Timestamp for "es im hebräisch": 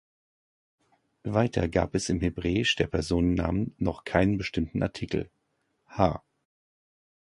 1.93-2.75